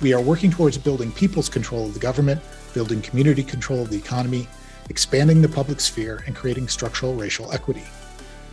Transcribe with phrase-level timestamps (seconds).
[0.00, 2.40] We are working towards building people's control of the government,
[2.72, 4.46] building community control of the economy,
[4.90, 7.82] expanding the public sphere, and creating structural racial equity.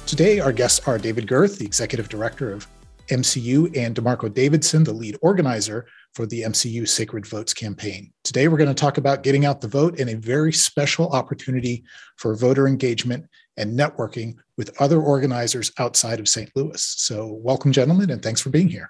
[0.08, 2.68] Today, our guests are David Gerth, the executive director of
[3.10, 5.86] MCU, and DeMarco Davidson, the lead organizer
[6.16, 8.12] for the MCU Sacred Votes campaign.
[8.24, 11.84] Today, we're going to talk about getting out the vote and a very special opportunity
[12.18, 13.24] for voter engagement
[13.58, 16.50] and networking with other organizers outside of St.
[16.56, 16.82] Louis.
[16.82, 18.90] So, welcome, gentlemen, and thanks for being here.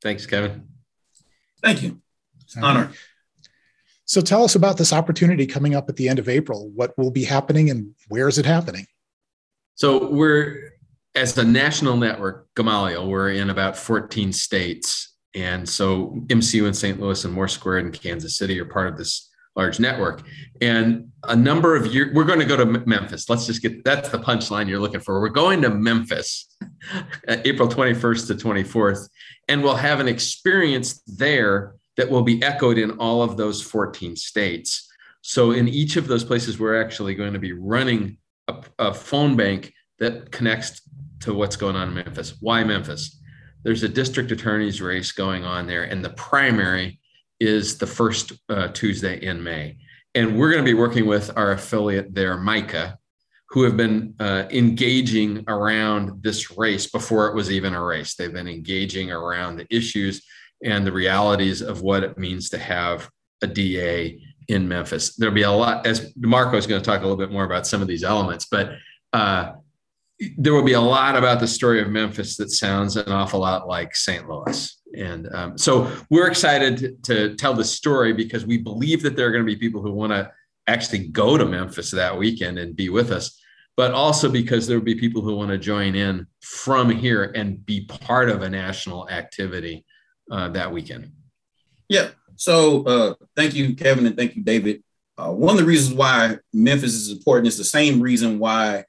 [0.00, 0.71] Thanks, Kevin.
[1.62, 2.00] Thank you.
[2.60, 2.90] Honor.
[4.04, 6.70] So tell us about this opportunity coming up at the end of April.
[6.74, 8.86] What will be happening and where is it happening?
[9.74, 10.72] So we're
[11.14, 15.14] as a national network, Gamaliel, we're in about 14 states.
[15.34, 17.00] And so MCU in St.
[17.00, 20.22] Louis and Moore Square in Kansas City are part of this large network.
[20.60, 23.28] And a number of years, we're going to go to Memphis.
[23.28, 25.20] Let's just get that's the punchline you're looking for.
[25.20, 26.48] We're going to Memphis
[27.28, 29.08] April 21st to 24th,
[29.48, 34.16] and we'll have an experience there that will be echoed in all of those 14
[34.16, 34.88] states.
[35.20, 39.36] So, in each of those places, we're actually going to be running a, a phone
[39.36, 40.82] bank that connects
[41.20, 42.34] to what's going on in Memphis.
[42.40, 43.20] Why Memphis?
[43.62, 46.98] There's a district attorney's race going on there, and the primary
[47.38, 49.76] is the first uh, Tuesday in May.
[50.14, 52.98] And we're going to be working with our affiliate there, Micah,
[53.48, 58.14] who have been uh, engaging around this race before it was even a race.
[58.14, 60.22] They've been engaging around the issues
[60.64, 63.10] and the realities of what it means to have
[63.42, 65.16] a DA in Memphis.
[65.16, 67.66] There'll be a lot, as Marco is going to talk a little bit more about
[67.66, 68.72] some of these elements, but
[69.12, 69.52] uh,
[70.38, 73.66] there will be a lot about the story of Memphis that sounds an awful lot
[73.66, 74.28] like St.
[74.28, 74.81] Louis.
[74.96, 79.32] And um, so we're excited to, tell the story because we believe that there are
[79.32, 80.30] going to be people who want to
[80.66, 83.40] actually go to Memphis that weekend and be with us,
[83.76, 87.64] but also because there will be people who want to join in from here and
[87.64, 89.84] be part of a national activity
[90.30, 91.10] uh, that weekend.
[91.88, 92.10] Yeah.
[92.36, 94.82] So uh, thank you, Kevin, and thank you, David.
[95.18, 98.84] Uh, one of the reasons why Memphis is important is the same reason why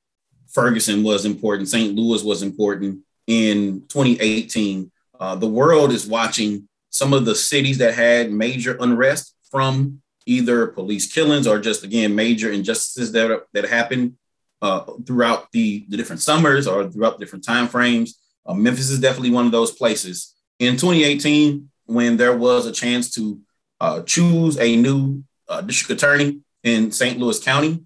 [0.54, 1.96] Ferguson was important, St.
[1.96, 4.92] Louis was important in 2018.
[5.24, 10.68] Uh, the world is watching some of the cities that had major unrest from either
[10.68, 14.16] police killings or just again major injustices that that happened
[14.62, 18.20] uh, throughout the, the different summers or throughout different time frames.
[18.46, 23.12] Uh, Memphis is definitely one of those places in 2018, when there was a chance
[23.12, 23.40] to
[23.80, 27.20] uh, choose a new uh, district attorney in St.
[27.20, 27.84] Louis County,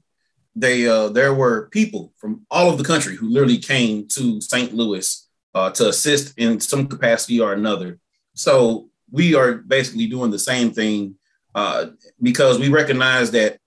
[0.55, 4.73] they uh, there were people from all over the country who literally came to St.
[4.73, 7.99] Louis uh, to assist in some capacity or another.
[8.35, 11.15] So we are basically doing the same thing
[11.55, 11.87] uh,
[12.21, 13.57] because we recognize that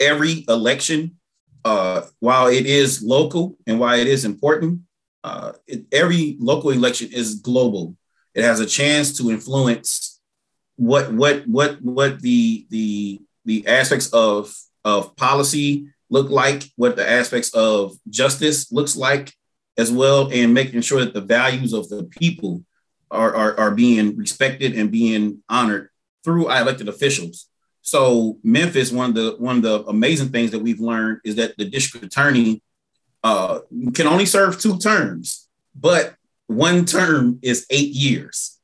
[0.00, 1.16] every election,
[1.64, 4.80] uh, while it is local and while it is important,
[5.66, 7.96] it, every local election is global
[8.36, 10.20] it has a chance to influence
[10.76, 17.08] what what what what the the the aspects of of policy look like, what the
[17.08, 19.32] aspects of justice looks like
[19.78, 22.64] as well, and making sure that the values of the people
[23.10, 25.90] are, are, are being respected and being honored
[26.24, 27.48] through our elected officials.
[27.82, 31.56] So Memphis, one of the one of the amazing things that we've learned is that
[31.56, 32.62] the district attorney
[33.22, 33.60] uh,
[33.94, 36.16] can only serve two terms, but
[36.48, 38.58] one term is eight years.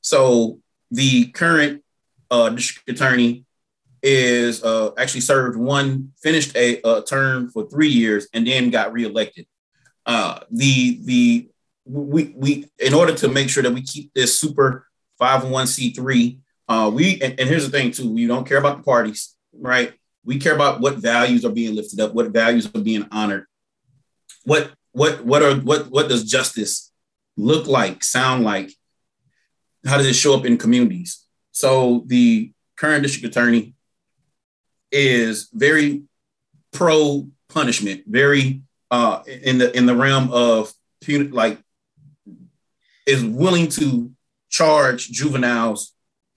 [0.00, 0.60] So
[0.90, 1.82] the current
[2.30, 3.44] uh, district attorney
[4.02, 8.92] is uh, actually served one, finished a, a, term for three years, and then got
[8.92, 9.46] reelected.
[10.06, 11.48] Uh, the the
[11.86, 14.86] we we in order to make sure that we keep this super
[15.20, 16.38] 501c3,
[16.68, 19.92] uh, we and, and here's the thing too, we don't care about the parties, right?
[20.24, 23.46] We care about what values are being lifted up, what values are being honored,
[24.44, 26.90] what what what are what what does justice
[27.36, 28.70] look like, sound like?
[29.86, 31.24] How does it show up in communities?
[31.52, 33.74] So the current district attorney
[34.90, 36.04] is very
[36.72, 40.72] pro punishment, very uh, in the in the realm of
[41.08, 41.58] like
[43.06, 44.10] is willing to
[44.48, 45.94] charge juveniles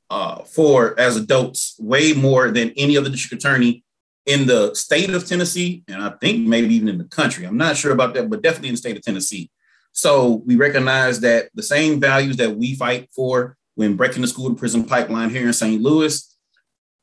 [0.09, 3.83] uh, for as adults way more than any other district attorney
[4.25, 7.45] in the state of Tennessee, and I think maybe even in the country.
[7.45, 9.49] I'm not sure about that, but definitely in the state of Tennessee.
[9.93, 14.49] So we recognize that the same values that we fight for when breaking the school
[14.49, 15.81] to prison pipeline here in St.
[15.81, 16.37] Louis,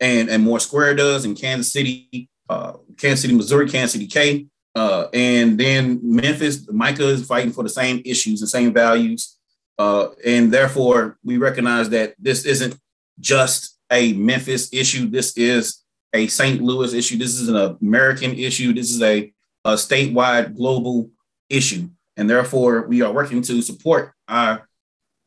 [0.01, 4.47] and and Moore Square does in Kansas City, uh, Kansas City, Missouri, Kansas City K,
[4.75, 6.69] uh, and then Memphis.
[6.71, 9.39] Micah is fighting for the same issues and same values,
[9.79, 12.77] uh, and therefore we recognize that this isn't
[13.21, 15.09] just a Memphis issue.
[15.09, 15.83] This is
[16.13, 16.61] a St.
[16.61, 17.19] Louis issue.
[17.19, 18.73] This is an American issue.
[18.73, 19.33] This is a,
[19.65, 21.11] a statewide, global
[21.49, 24.69] issue, and therefore we are working to support our,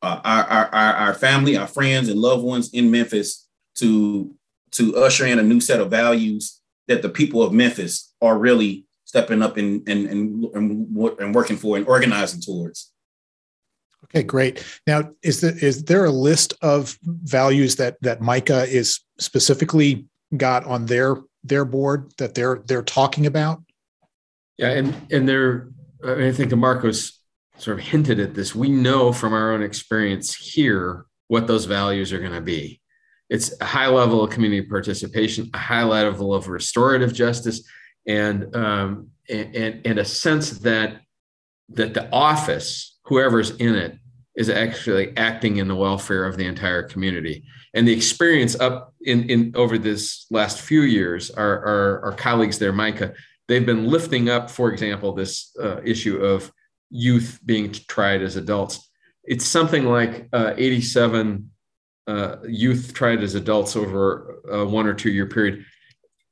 [0.02, 4.34] uh, our, our, our, our family, our friends, and loved ones in Memphis to
[4.72, 8.87] to usher in a new set of values that the people of Memphis are really
[9.08, 12.92] stepping up and and and, and, working for and organizing towards.
[14.04, 14.64] Okay, great.
[14.86, 20.06] Now, is there is there a list of values that that Micah is specifically
[20.36, 23.64] got on their their board that they're they're talking about?
[24.58, 25.70] Yeah, and and they're
[26.06, 27.20] I think Marcos
[27.58, 28.54] sort of hinted at this.
[28.54, 32.82] We know from our own experience here what those values are going to be
[33.30, 37.62] it's a high level of community participation, a high level of restorative justice,
[38.08, 41.02] and um, and, and a sense that
[41.70, 43.98] that the office, whoever's in it,
[44.36, 47.44] is actually acting in the welfare of the entire community.
[47.74, 52.60] And the experience up in, in over this last few years, our, our, our colleagues
[52.60, 53.14] there, Micah,
[53.48, 56.52] they've been lifting up, for example, this uh, issue of
[56.90, 58.90] youth being tried as adults.
[59.24, 61.50] It's something like uh, 87
[62.08, 65.66] uh, youth tried as adults over a one or two year period,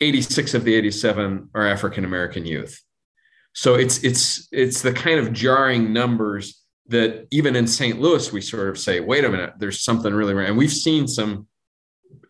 [0.01, 2.81] 86 of the 87 are African American youth.
[3.53, 8.00] So it's it's it's the kind of jarring numbers that even in St.
[8.00, 11.07] Louis we sort of say, wait a minute, there's something really wrong, and we've seen
[11.07, 11.47] some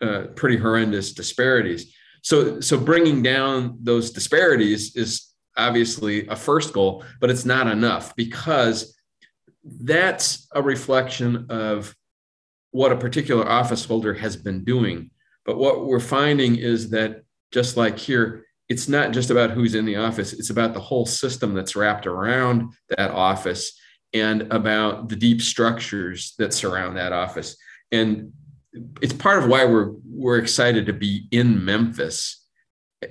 [0.01, 1.95] uh, pretty horrendous disparities.
[2.21, 8.15] So so bringing down those disparities is obviously a first goal, but it's not enough
[8.15, 8.95] because
[9.63, 11.95] that's a reflection of
[12.71, 15.09] what a particular office holder has been doing.
[15.45, 19.85] But what we're finding is that just like here, it's not just about who's in
[19.85, 23.79] the office, it's about the whole system that's wrapped around that office
[24.13, 27.57] and about the deep structures that surround that office.
[27.91, 28.31] And
[29.01, 32.45] it's part of why we're we're excited to be in Memphis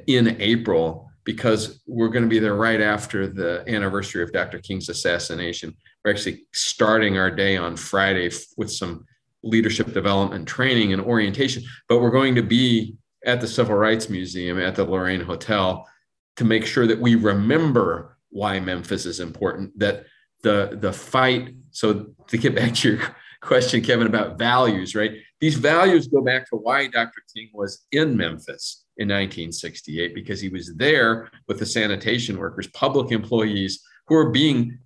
[0.06, 4.58] in April because we're going to be there right after the anniversary of Dr.
[4.58, 5.74] King's assassination.
[6.04, 9.06] We're actually starting our day on Friday with some
[9.42, 14.58] leadership development training and orientation, but we're going to be at the Civil Rights Museum
[14.58, 15.88] at the Lorraine Hotel
[16.36, 20.04] to make sure that we remember why Memphis is important, that
[20.42, 21.54] the the fight.
[21.70, 25.12] So to get back to your question, Kevin, about values, right?
[25.40, 27.22] These values go back to why Dr.
[27.34, 33.12] King was in Memphis in 1968, because he was there with the sanitation workers, public
[33.12, 34.78] employees who are being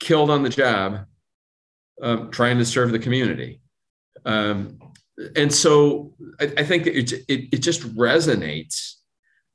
[0.00, 1.06] killed on the job
[2.02, 3.60] um, trying to serve the community.
[4.24, 4.78] Um,
[5.36, 6.11] and so
[6.42, 8.94] I, I think it, it, it just resonates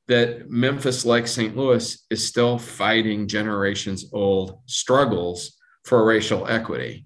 [0.08, 1.56] that Memphis, like St.
[1.56, 7.06] Louis, is still fighting generations old struggles for racial equity.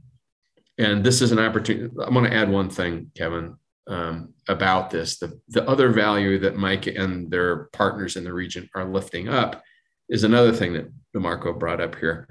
[0.77, 1.93] And this is an opportunity.
[2.03, 3.55] I'm going to add one thing, Kevin,
[3.87, 5.17] um, about this.
[5.17, 9.63] The, the other value that Mike and their partners in the region are lifting up
[10.09, 12.27] is another thing that DeMarco brought up here.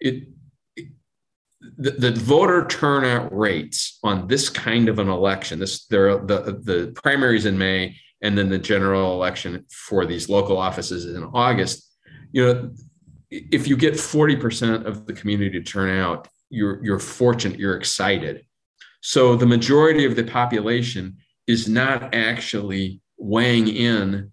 [0.00, 0.28] It,
[1.60, 6.92] the, the, voter turnout rates on this kind of an election, this there the the
[6.94, 11.84] primaries in May and then the general election for these local offices in August.
[12.32, 12.70] You know,
[13.30, 18.44] if you get 40% of the community to turn out, you're you're fortunate, you're excited.
[19.00, 24.32] So the majority of the population is not actually weighing in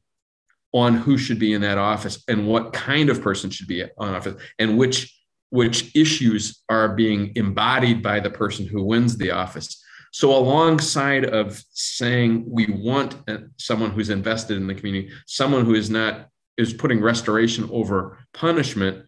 [0.73, 4.13] on who should be in that office and what kind of person should be on
[4.13, 5.14] office and which
[5.55, 9.81] which issues are being embodied by the person who wins the office.
[10.11, 15.73] So, alongside of saying we want uh, someone who's invested in the community, someone who
[15.73, 19.05] is not is putting restoration over punishment,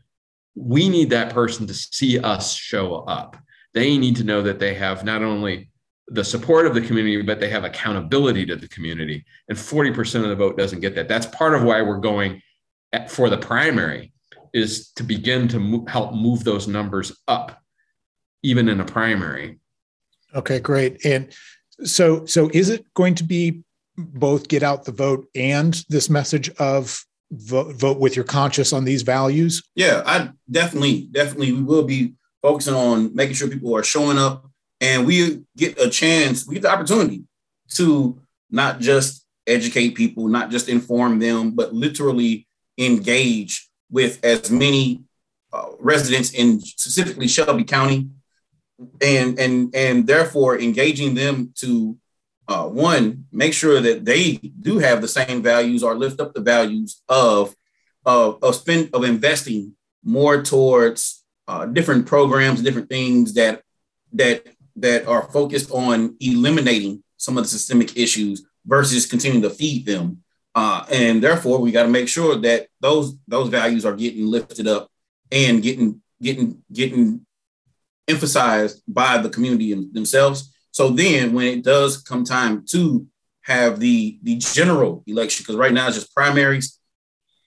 [0.56, 3.38] we need that person to see us show up.
[3.74, 5.70] They need to know that they have not only
[6.08, 9.26] the support of the community, but they have accountability to the community.
[9.50, 11.08] And 40% of the vote doesn't get that.
[11.08, 12.42] That's part of why we're going
[13.10, 14.14] for the primary
[14.58, 17.62] is to begin to mo- help move those numbers up,
[18.44, 19.60] even in a primary.
[20.36, 21.06] Okay, great.
[21.06, 21.32] And
[21.84, 23.64] so, so is it going to be
[23.98, 28.84] both get out the vote and this message of vote, vote with your conscience on
[28.84, 29.64] these values?
[29.76, 34.50] Yeah, I definitely, definitely, we will be focusing on making sure people are showing up,
[34.82, 37.24] and we get a chance, we get the opportunity
[37.70, 42.48] to not just educate people, not just inform them, but literally
[42.78, 45.04] engage with as many
[45.54, 48.10] uh, residents in specifically Shelby County,
[49.02, 51.98] and and and therefore engaging them to
[52.48, 56.42] uh, one, make sure that they do have the same values or lift up the
[56.42, 57.56] values of
[58.06, 63.62] of, of spend of investing more towards uh, different programs, different things that
[64.14, 64.46] that
[64.78, 70.24] that are focused on eliminating some of the systemic issues versus continuing to feed them.
[70.60, 74.68] Uh, and therefore, we got to make sure that those those values are getting lifted
[74.68, 74.90] up
[75.32, 77.04] and getting getting getting
[78.08, 80.38] emphasized by the community themselves.
[80.72, 83.06] So then, when it does come time to
[83.42, 86.80] have the the general election, because right now it's just primaries.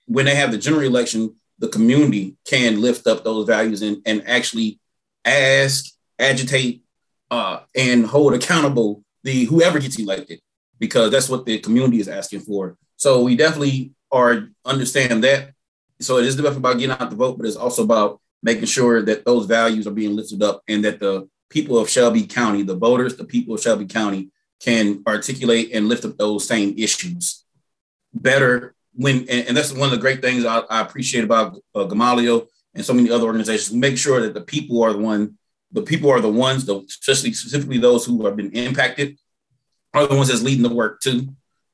[0.05, 4.23] When they have the general election, the community can lift up those values and, and
[4.25, 4.79] actually
[5.25, 5.85] ask,
[6.17, 6.83] agitate,
[7.29, 10.39] uh, and hold accountable the whoever gets elected,
[10.79, 12.77] because that's what the community is asking for.
[13.01, 15.53] So we definitely are understand that.
[16.01, 19.01] So it is definitely about getting out the vote, but it's also about making sure
[19.01, 22.75] that those values are being lifted up and that the people of Shelby County, the
[22.75, 24.29] voters, the people of Shelby County
[24.59, 27.43] can articulate and lift up those same issues
[28.13, 31.85] better when and, and that's one of the great things I, I appreciate about uh,
[31.85, 33.75] Gamaliel and so many other organizations.
[33.75, 35.39] Make sure that the people are the one,
[35.71, 39.17] the people are the ones, the, especially specifically those who have been impacted,
[39.91, 41.29] are the ones that's leading the work too.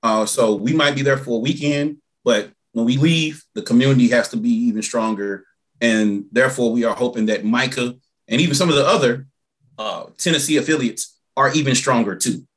[0.08, 4.08] Uh, so we might be there for a weekend, but when we leave, the community
[4.08, 5.44] has to be even stronger,
[5.82, 7.94] and therefore we are hoping that Micah
[8.30, 9.28] and even some of the other
[9.78, 12.48] uh, Tennessee affiliates are even stronger too.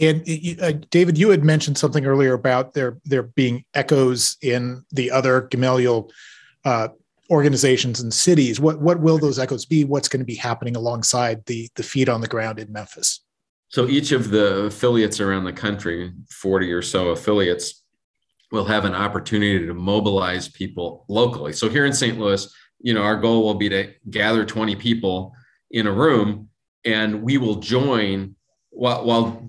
[0.00, 0.28] And
[0.60, 5.42] uh, David, you had mentioned something earlier about there there being echoes in the other
[5.42, 6.10] Gamaliel
[6.64, 6.88] uh,
[7.30, 8.58] organizations and cities.
[8.58, 9.84] What what will those echoes be?
[9.84, 13.20] What's going to be happening alongside the the feet on the ground in Memphis?
[13.76, 17.82] So each of the affiliates around the country, forty or so affiliates,
[18.50, 21.52] will have an opportunity to mobilize people locally.
[21.52, 22.18] So here in St.
[22.18, 25.34] Louis, you know, our goal will be to gather twenty people
[25.72, 26.48] in a room,
[26.86, 28.34] and we will join
[28.70, 29.46] while, while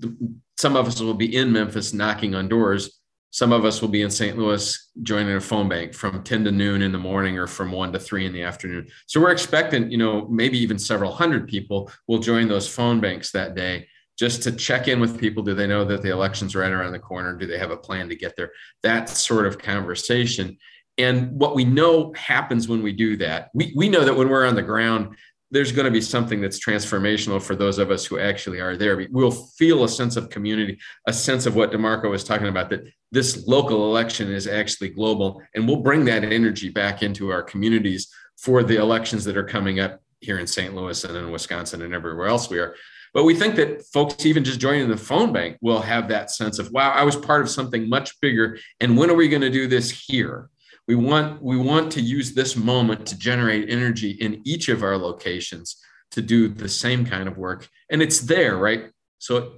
[0.58, 4.02] some of us will be in Memphis knocking on doors, some of us will be
[4.02, 4.36] in St.
[4.36, 7.94] Louis joining a phone bank from 10 to noon in the morning or from 1
[7.94, 8.88] to 3 in the afternoon.
[9.06, 13.32] So we're expecting, you know, maybe even several hundred people will join those phone banks
[13.32, 13.86] that day
[14.18, 15.42] just to check in with people.
[15.42, 17.34] Do they know that the election's right around the corner?
[17.34, 18.50] Do they have a plan to get there?
[18.82, 20.58] That sort of conversation.
[20.98, 24.46] And what we know happens when we do that, we, we know that when we're
[24.46, 25.16] on the ground,
[25.50, 29.06] there's going to be something that's transformational for those of us who actually are there.
[29.10, 32.84] We'll feel a sense of community, a sense of what DeMarco was talking about, that
[33.12, 35.40] this local election is actually global.
[35.54, 39.80] And we'll bring that energy back into our communities for the elections that are coming
[39.80, 40.74] up here in St.
[40.74, 42.74] Louis and in Wisconsin and everywhere else we are.
[43.14, 46.58] But we think that folks, even just joining the phone bank, will have that sense
[46.58, 48.58] of, wow, I was part of something much bigger.
[48.80, 50.50] And when are we going to do this here?
[50.88, 54.96] we want we want to use this moment to generate energy in each of our
[54.96, 55.76] locations
[56.10, 59.52] to do the same kind of work and it's there right so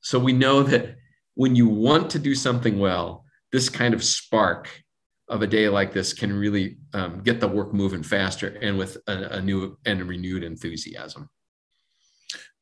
[0.00, 0.96] so we know that
[1.34, 4.68] when you want to do something well this kind of spark
[5.28, 8.96] of a day like this can really um, get the work moving faster and with
[9.08, 11.28] a, a new and renewed enthusiasm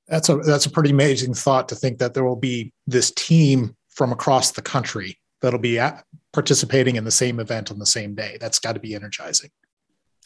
[0.09, 3.77] that's a that's a pretty amazing thought to think that there will be this team
[3.91, 8.15] from across the country that'll be at, participating in the same event on the same
[8.15, 8.38] day.
[8.41, 9.50] That's got to be energizing.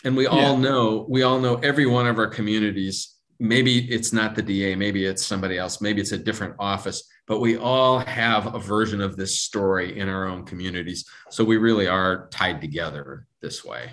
[0.05, 3.17] And we all know, we all know every one of our communities.
[3.39, 7.41] Maybe it's not the DA, maybe it's somebody else, maybe it's a different office, but
[7.41, 11.09] we all have a version of this story in our own communities.
[11.31, 13.91] So we really are tied together this way.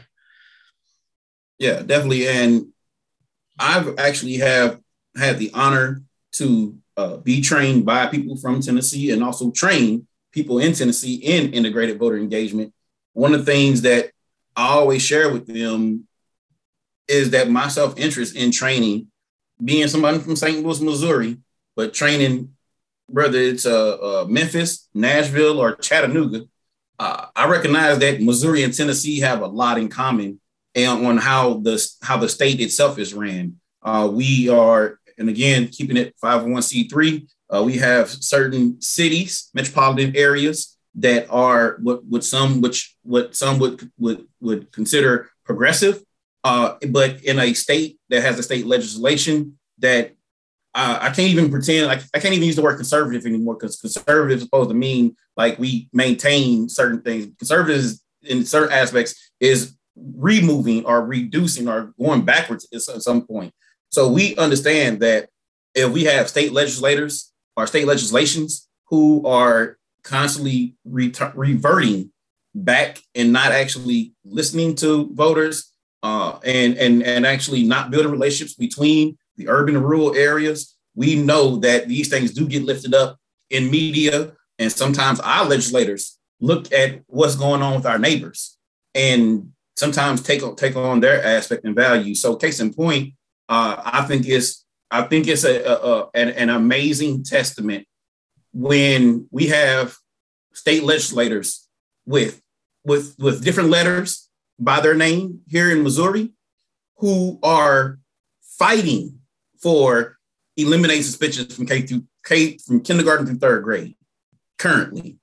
[1.58, 2.27] Yeah, definitely.
[2.27, 2.67] And
[3.58, 4.79] I've actually have
[5.15, 10.59] had the honor to uh, be trained by people from Tennessee and also train people
[10.59, 12.73] in Tennessee in integrated voter engagement,
[13.13, 14.11] one of the things that
[14.55, 16.07] I always share with them
[17.07, 19.07] is that my self interest in training,
[19.63, 20.63] being somebody from St.
[20.63, 21.37] Louis, Missouri,
[21.75, 22.53] but training,
[23.07, 26.45] whether it's uh, uh, Memphis, Nashville, or Chattanooga,
[26.99, 30.39] uh, I recognize that Missouri and Tennessee have a lot in common
[30.75, 33.55] and on how the how the state itself is ran.
[33.81, 40.77] Uh, we are, and again, keeping it 501c3, uh, we have certain cities, metropolitan areas
[40.95, 46.01] that are what, what some which what some would would would consider progressive,
[46.43, 50.15] uh, but in a state that has a state legislation that
[50.75, 53.79] uh, I can't even pretend like I can't even use the word conservative anymore because
[53.79, 57.27] conservative is supposed to mean like we maintain certain things.
[57.38, 63.53] Conservatives in certain aspects is removing or reducing or going backwards at some point.
[63.89, 65.29] So we understand that
[65.75, 72.12] if we have state legislators or state legislations who are constantly reverting
[72.55, 75.72] back and not actually listening to voters
[76.03, 80.75] uh, and, and, and actually not building relationships between the urban and rural areas.
[80.96, 83.17] We know that these things do get lifted up
[83.50, 88.58] in media and sometimes our legislators look at what's going on with our neighbors
[88.93, 92.15] and sometimes take take on their aspect and value.
[92.15, 93.13] So case in point,
[93.49, 97.87] uh, I think it's I think it's a, a, a an, an amazing testament
[98.53, 99.97] when we have
[100.53, 101.67] state legislators
[102.05, 102.41] with
[102.85, 104.29] with with different letters
[104.59, 106.31] by their name here in Missouri
[106.97, 107.99] who are
[108.41, 109.19] fighting
[109.61, 110.17] for
[110.57, 113.95] eliminating suspensions from K through K from kindergarten through third grade
[114.57, 115.17] currently.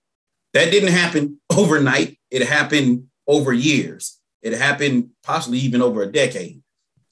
[0.52, 2.18] That didn't happen overnight.
[2.30, 4.18] It happened over years.
[4.42, 6.62] It happened possibly even over a decade.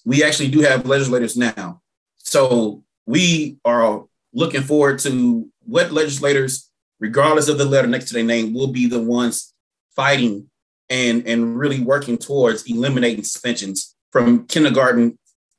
[0.05, 1.81] We actually do have legislators now.
[2.19, 6.71] So we are looking forward to what legislators,
[7.01, 9.53] regardless of the letter next to their name, will be the ones
[9.95, 10.51] fighting
[10.91, 15.19] and, and really working towards eliminating suspensions from kindergarten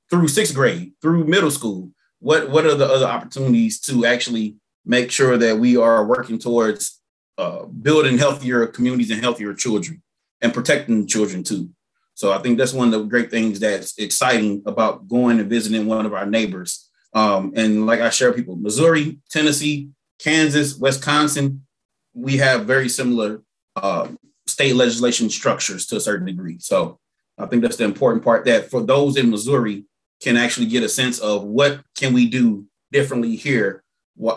[0.10, 1.92] through sixth grade, through middle school.
[2.20, 7.02] What, what are the other opportunities to actually make sure that we are working towards
[7.38, 10.02] uh, building healthier communities and healthier children?
[10.42, 11.70] and protecting children too.
[12.16, 15.86] So I think that's one of the great things that's exciting about going and visiting
[15.86, 16.90] one of our neighbors.
[17.14, 21.66] Um, and like I share people, Missouri, Tennessee, Kansas, Wisconsin,
[22.14, 23.42] we have very similar
[23.76, 24.08] uh,
[24.48, 26.58] state legislation structures to a certain degree.
[26.60, 27.00] So
[27.38, 29.84] I think that's the important part that for those in Missouri
[30.22, 33.84] can actually get a sense of what can we do differently here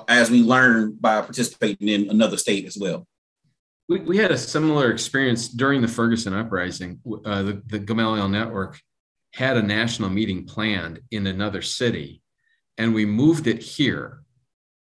[0.08, 3.06] as we learn by participating in another state as well.
[3.88, 7.00] We, we had a similar experience during the Ferguson uprising.
[7.24, 8.80] Uh, the, the Gamaliel Network
[9.34, 12.22] had a national meeting planned in another city,
[12.76, 14.20] and we moved it here.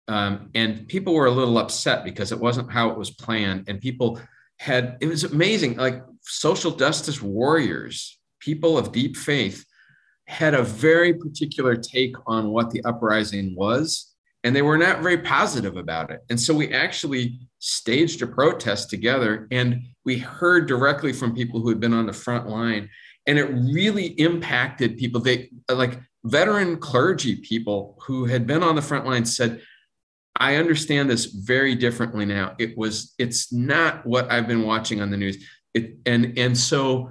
[0.09, 3.69] Um, and people were a little upset because it wasn't how it was planned.
[3.69, 4.21] And people
[4.59, 9.65] had, it was amazing, like social justice warriors, people of deep faith,
[10.27, 15.19] had a very particular take on what the uprising was and they were not very
[15.19, 16.21] positive about it.
[16.31, 21.69] And so we actually staged a protest together and we heard directly from people who
[21.69, 22.89] had been on the front line.
[23.27, 25.21] And it really impacted people.
[25.21, 29.61] They like veteran clergy people who had been on the front line said,
[30.39, 32.55] I understand this very differently now.
[32.57, 35.45] It was, it's not what I've been watching on the news.
[35.75, 37.11] It, and, and so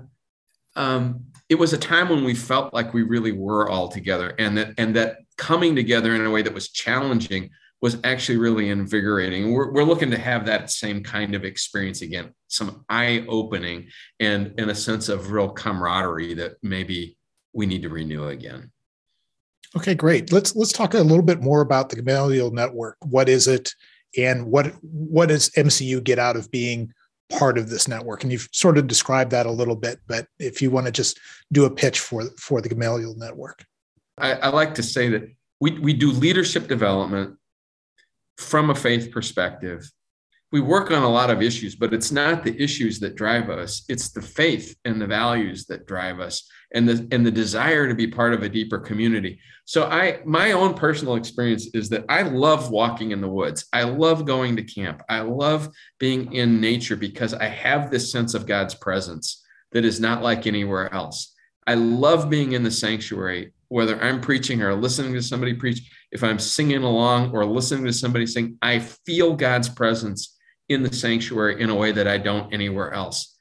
[0.77, 4.57] um, it was a time when we felt like we really were all together and
[4.57, 7.49] that, and that coming together in a way that was challenging
[7.85, 9.53] was actually really invigorating.
[9.53, 14.55] We're, we're looking to have that same kind of experience again, some eye opening and,
[14.57, 17.15] and a sense of real camaraderie that maybe
[17.53, 18.71] we need to renew again.
[19.77, 20.31] Okay, great.
[20.31, 22.97] Let's let's talk a little bit more about the Gamaliel Network.
[23.03, 23.71] What is it,
[24.17, 26.91] and what what does MCU get out of being
[27.29, 28.23] part of this network?
[28.23, 31.19] And you've sort of described that a little bit, but if you want to just
[31.53, 33.63] do a pitch for for the Gamaliel Network.
[34.17, 35.29] I, I like to say that
[35.61, 37.37] we, we do leadership development
[38.37, 39.89] from a faith perspective.
[40.51, 43.83] We work on a lot of issues, but it's not the issues that drive us.
[43.89, 47.95] It's the faith and the values that drive us and the, and the desire to
[47.95, 49.39] be part of a deeper community.
[49.65, 53.65] So I my own personal experience is that I love walking in the woods.
[53.73, 55.01] I love going to camp.
[55.09, 55.69] I love
[55.99, 60.47] being in nature because I have this sense of God's presence that is not like
[60.47, 61.33] anywhere else.
[61.67, 66.23] I love being in the sanctuary whether I'm preaching or listening to somebody preach, if
[66.23, 70.37] I'm singing along or listening to somebody sing, I feel God's presence
[70.69, 73.35] in the sanctuary in a way that I don't anywhere else.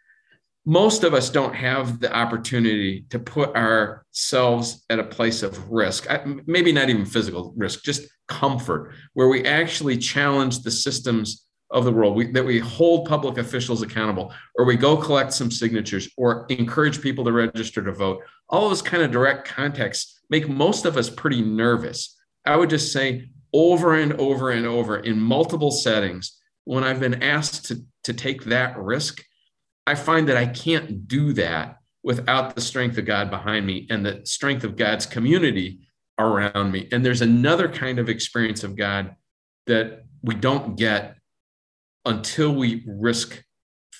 [0.66, 6.08] Most of us don't have the opportunity to put ourselves at a place of risk,
[6.46, 11.92] maybe not even physical risk, just comfort, where we actually challenge the systems of the
[11.92, 16.46] world, we, that we hold public officials accountable, or we go collect some signatures, or
[16.48, 18.20] encourage people to register to vote.
[18.48, 22.18] All those kind of direct contexts make most of us pretty nervous.
[22.44, 27.22] I would just say over and over and over in multiple settings, when I've been
[27.22, 29.22] asked to, to take that risk,
[29.86, 34.04] I find that I can't do that without the strength of God behind me and
[34.04, 35.80] the strength of God's community
[36.18, 36.88] around me.
[36.92, 39.14] And there's another kind of experience of God
[39.66, 41.16] that we don't get
[42.04, 43.42] until we risk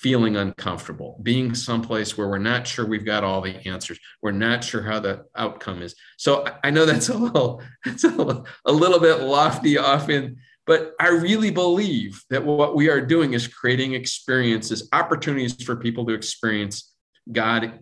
[0.01, 4.63] feeling uncomfortable, being someplace where we're not sure we've got all the answers, we're not
[4.63, 5.95] sure how the outcome is.
[6.17, 10.93] So I know that's a little, it's a little, a little bit lofty often, but
[10.99, 16.13] I really believe that what we are doing is creating experiences, opportunities for people to
[16.13, 16.93] experience
[17.31, 17.79] God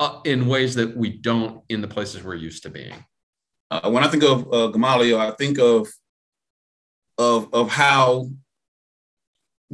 [0.00, 3.04] uh, in ways that we don't in the places we're used to being.
[3.70, 5.88] Uh, when I think of uh, Gamaliel, I think of
[7.18, 8.30] of of how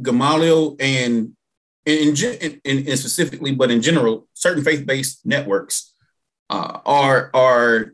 [0.01, 1.36] Gamaliel and
[1.87, 5.93] in, in, in, specifically, but in general, certain faith-based networks
[6.49, 7.93] uh, are are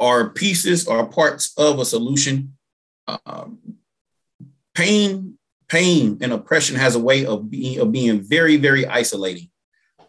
[0.00, 2.56] are pieces or parts of a solution.
[3.08, 3.58] Um,
[4.74, 5.38] pain,
[5.68, 9.50] pain and oppression has a way of being of being very, very isolating.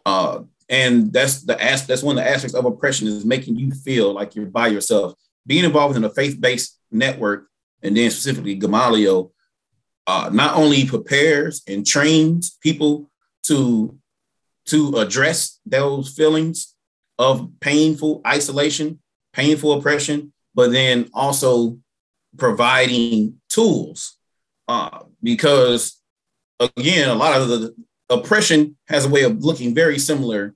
[0.06, 3.72] Uh, and that's the as, that's one of the aspects of oppression is making you
[3.72, 5.14] feel like you're by yourself.
[5.48, 7.48] Being involved in a faith-based network,
[7.82, 9.34] and then specifically Gamaliel,
[10.10, 13.12] uh, not only prepares and trains people
[13.44, 13.96] to
[14.66, 16.76] to address those feelings
[17.20, 19.00] of painful isolation,
[19.34, 21.78] painful oppression, but then also
[22.38, 24.18] providing tools.
[24.68, 26.02] Uh, because
[26.60, 27.76] again, a lot of the
[28.10, 30.56] oppression has a way of looking very similar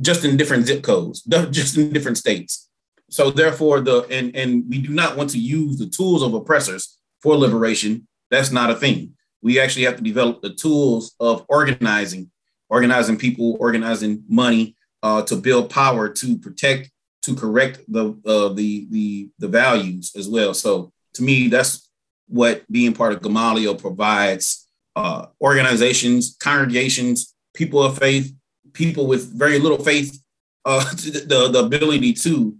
[0.00, 2.68] just in different zip codes, just in different states.
[3.10, 6.98] So therefore, the and and we do not want to use the tools of oppressors
[7.20, 8.06] for liberation.
[8.30, 9.14] That's not a thing.
[9.42, 12.30] We actually have to develop the tools of organizing,
[12.68, 16.90] organizing people, organizing money uh, to build power to protect,
[17.22, 20.54] to correct the uh, the the the values as well.
[20.54, 21.88] So to me, that's
[22.28, 28.32] what being part of Gamaliel provides: uh, organizations, congregations, people of faith
[28.72, 30.22] people with very little faith
[30.64, 32.56] uh, the, the ability to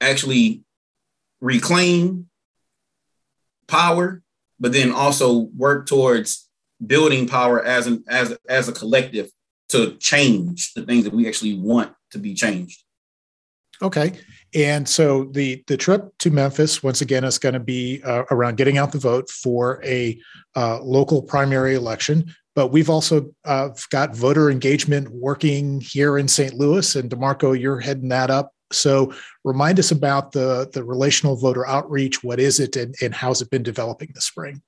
[0.00, 0.62] actually
[1.40, 2.28] reclaim
[3.68, 4.22] power,
[4.62, 6.48] but then also work towards
[6.86, 9.28] building power as an as as a collective
[9.68, 12.82] to change the things that we actually want to be changed.
[13.82, 14.12] Okay.
[14.54, 18.56] And so the the trip to Memphis once again is going to be uh, around
[18.56, 20.18] getting out the vote for a
[20.54, 22.32] uh, local primary election.
[22.54, 26.52] But we've also uh, got voter engagement working here in St.
[26.52, 28.52] Louis, and Demarco, you're heading that up.
[28.72, 29.12] So
[29.44, 32.22] remind us about the the relational voter outreach.
[32.22, 34.62] What is it, and, and how's it been developing this spring?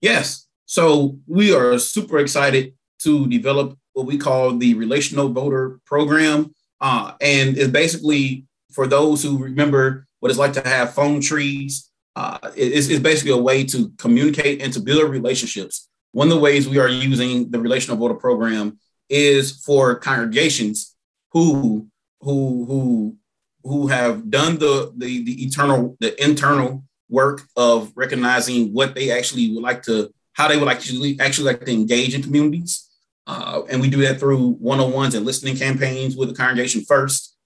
[0.00, 0.46] Yes.
[0.66, 7.12] So we are super excited to develop what we call the relational voter program, uh,
[7.20, 11.90] and it's basically for those who remember what it's like to have phone trees.
[12.16, 16.40] Uh, it's, it's basically a way to communicate and to build relationships one of the
[16.40, 20.96] ways we are using the relational voter program is for congregations
[21.32, 21.86] who
[22.20, 23.16] who who
[23.64, 29.52] who have done the the, the eternal the internal work of recognizing what they actually
[29.52, 32.88] would like to how they would actually actually like to engage in communities
[33.26, 37.36] uh, and we do that through one-on-ones and listening campaigns with the congregation first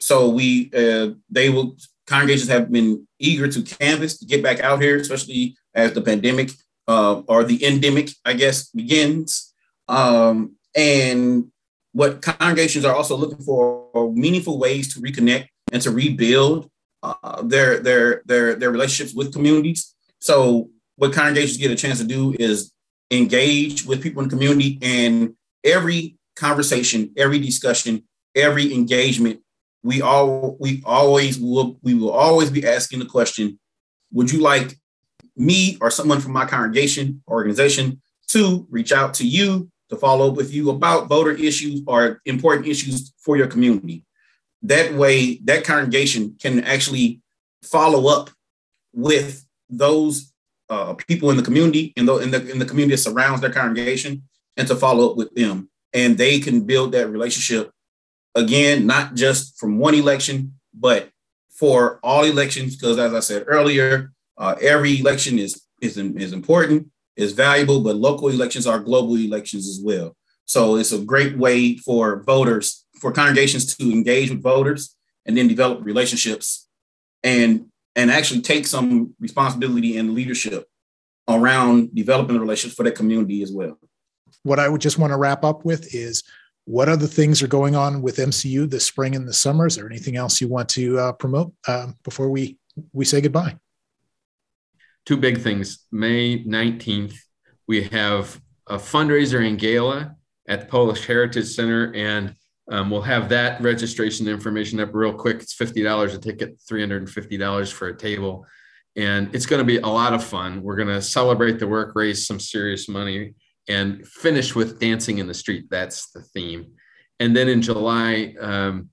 [0.00, 4.80] so we uh, they will congregations have been eager to canvas to get back out
[4.80, 6.50] here especially as the pandemic
[6.86, 9.52] uh, or the endemic, I guess, begins.
[9.88, 11.50] Um, and
[11.92, 16.70] what congregations are also looking for are meaningful ways to reconnect and to rebuild
[17.02, 19.94] uh, their, their, their, their relationships with communities.
[20.20, 22.72] So what congregations get a chance to do is
[23.10, 29.40] engage with people in the community and every conversation, every discussion, every engagement,
[29.82, 33.58] we all we always will we will always be asking the question,
[34.12, 34.78] would you like
[35.36, 40.36] me or someone from my congregation organization to reach out to you to follow up
[40.36, 44.03] with you about voter issues or important issues for your community.
[44.64, 47.20] That way, that congregation can actually
[47.62, 48.30] follow up
[48.92, 50.32] with those
[50.68, 53.52] uh, people in the community in the, in the in the community that surrounds their
[53.52, 54.22] congregation
[54.56, 57.70] and to follow up with them and they can build that relationship
[58.34, 61.10] again not just from one election but
[61.50, 66.88] for all elections because as i said earlier uh, every election is, is, is important,
[67.16, 70.16] is valuable, but local elections are global elections as well.
[70.44, 75.48] So it's a great way for voters, for congregations to engage with voters and then
[75.48, 76.68] develop relationships
[77.22, 80.66] and, and actually take some responsibility and leadership
[81.28, 83.78] around developing the relationships for that community as well.
[84.42, 86.22] What I would just want to wrap up with is
[86.66, 89.66] what other things are going on with MCU this spring and the summer?
[89.66, 92.58] Is there anything else you want to uh, promote um, before we
[92.92, 93.56] we say goodbye?
[95.04, 95.86] two big things.
[95.92, 97.16] May 19th,
[97.66, 100.16] we have a fundraiser in gala
[100.48, 102.34] at the Polish Heritage Center, and
[102.70, 105.40] um, we'll have that registration information up real quick.
[105.40, 108.46] It's $50 a ticket, $350 for a table.
[108.96, 110.62] And it's going to be a lot of fun.
[110.62, 113.34] We're going to celebrate the work, raise some serious money,
[113.68, 115.66] and finish with dancing in the street.
[115.70, 116.72] That's the theme.
[117.20, 118.88] And then in July, um,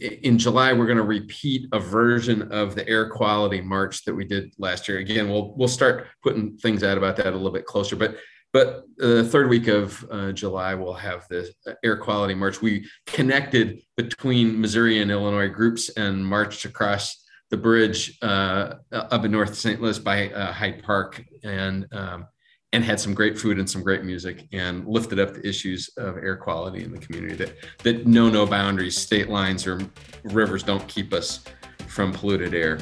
[0.00, 4.24] in July, we're going to repeat a version of the air quality march that we
[4.24, 4.98] did last year.
[4.98, 7.94] Again, we'll we'll start putting things out about that a little bit closer.
[7.94, 8.16] But
[8.56, 11.52] but the third week of uh, July, we'll have the
[11.84, 12.62] air quality march.
[12.62, 19.30] We connected between Missouri and Illinois groups and marched across the bridge uh, up in
[19.30, 19.78] North St.
[19.78, 22.28] Louis by uh, Hyde Park and um,
[22.72, 26.16] and had some great food and some great music and lifted up the issues of
[26.16, 29.78] air quality in the community that that know no boundaries state lines or
[30.24, 31.44] rivers don't keep us
[31.88, 32.78] from polluted air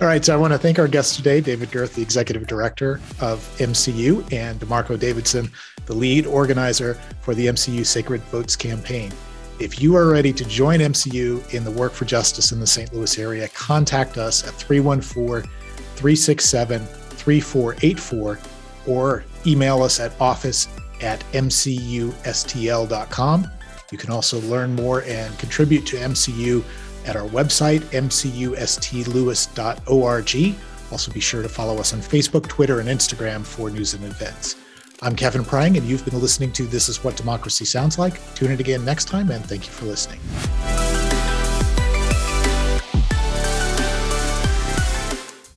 [0.00, 3.00] All right, so I want to thank our guests today, David Gerth, the Executive Director
[3.20, 5.48] of MCU, and DeMarco Davidson,
[5.86, 9.12] the lead organizer for the MCU Sacred Votes campaign.
[9.60, 12.92] If you are ready to join MCU in the work for justice in the St.
[12.92, 15.48] Louis area, contact us at 314
[15.94, 18.40] 367 3484
[18.88, 20.66] or email us at office
[21.02, 22.16] at mcustl.com.
[23.92, 26.64] You can also learn more and contribute to MCU
[27.04, 30.56] at our website, mcustlewis.org.
[30.92, 34.56] Also, be sure to follow us on Facebook, Twitter, and Instagram for news and events.
[35.02, 38.20] I'm Kevin Prang, and you've been listening to This Is What Democracy Sounds Like.
[38.34, 40.20] Tune in again next time, and thank you for listening.